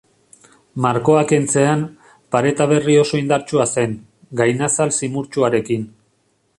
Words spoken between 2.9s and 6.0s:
oso indartsua zen, gainazal zimurtsuarekin.